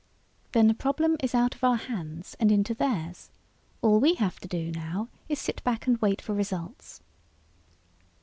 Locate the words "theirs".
2.73-3.29